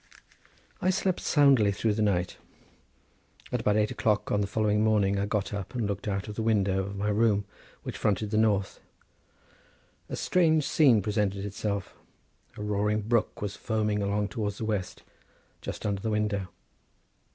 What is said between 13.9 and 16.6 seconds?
along towards the west, just under the window.